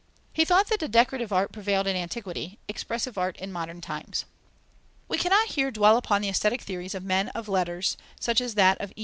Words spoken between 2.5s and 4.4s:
expressive art in modern times.